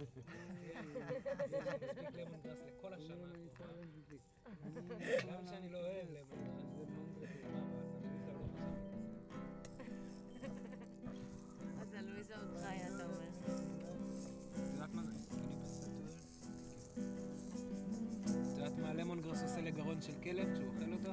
מספיק 0.00 0.24
למונגרס 2.12 2.58
לכל 2.66 2.92
השנה. 2.94 3.14
גם 5.32 5.46
שאני 5.46 5.68
לא 5.68 5.78
אוהב 5.78 6.06
למונגרס. 6.10 6.64
אז 11.80 11.94
הלואיזה 11.94 12.36
עוד 12.36 12.50
חיה, 12.62 12.88
אתה 12.88 13.04
אומר. 13.04 13.28
את 14.52 14.58
יודעת 14.74 14.94
מה 14.94 15.02
זה? 15.02 15.12
מה 18.82 18.92
למונגרס 18.94 19.42
עושה 19.42 19.60
לגרון 19.60 20.00
של 20.00 20.12
כלב 20.22 20.52
כשהוא 20.54 20.68
אוכל 20.74 20.92
אותו? 20.92 21.10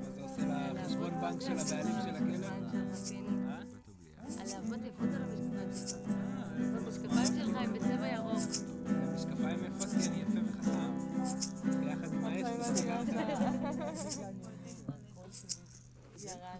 מה 0.00 0.10
זה 0.10 0.22
עושה 0.22 0.72
לחשבון 0.72 1.10
בנק 1.20 1.40
של 1.40 1.52
הבעלים 1.52 1.96
של 2.04 2.14
הכלב? 2.16 3.43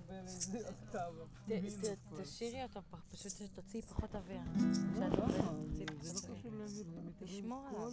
ירד. 0.08 0.26
תשאירי 2.22 2.62
אותו, 2.62 2.80
פשוט 3.12 3.32
שתוציאי 3.32 3.82
פחות 3.82 4.14
אוויר. 4.14 4.40
כשאת 4.92 5.18
עובדת, 5.18 5.90
תוציאי 5.90 6.22
פחות 6.22 6.44
אוויר. 6.44 6.70
תשמור 7.18 7.66
עליו. 7.68 7.90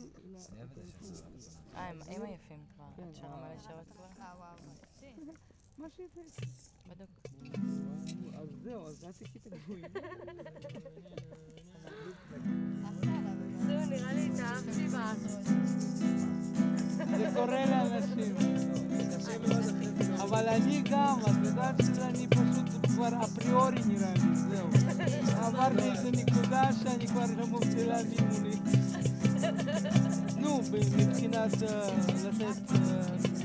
אה, 1.76 1.90
הם 1.90 2.22
עייפים 2.22 2.66
כבר. 2.76 2.86
את 3.10 3.16
שרה 3.16 3.38
מלא 3.38 3.60
שעות 3.62 3.88
כבר? 3.92 4.06
מה 5.78 5.90
שזה. 5.90 6.22
בדיוק. 6.88 8.36
אז 8.36 8.50
זהו, 8.64 8.88
אז 8.88 9.04
אל 9.06 9.12
תקחי 9.12 9.40
את 9.40 9.54
הגבוהים. 9.54 9.84
זהו, 13.68 13.86
נראה 13.90 14.14
לי 14.14 14.26
התאהבתי 14.26 14.42
בה. 14.42 14.51
אבל 20.42 20.50
אני 20.50 20.82
גם, 20.92 21.18
את 21.24 21.46
יודעת 21.46 21.76
שאני 21.96 22.28
פשוט 22.28 22.86
כבר 22.86 23.08
אפריורי 23.24 23.76
נראה 23.88 24.14
לי, 24.14 24.36
זהו. 24.36 24.68
עברתי 25.42 25.92
איזה 25.92 26.12
נקודה 26.12 26.70
שאני 26.84 27.08
כבר 27.08 27.26
לא 27.38 27.48
מבדילה 27.48 27.98
מי 28.04 28.16
מולי. 28.32 28.56
נו, 30.38 30.62
מבחינת 30.72 31.64
אה, 31.64 31.90
לתת... 32.24 32.72
אה, 32.72 33.02
אני 33.36 33.41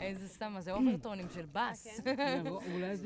איזה 0.00 0.28
סתם, 0.28 0.54
זה 0.58 0.72
אוברטונים 0.72 1.26
של 1.34 1.46
בס. 1.52 2.00
אולי 2.74 2.96
זה 2.96 3.04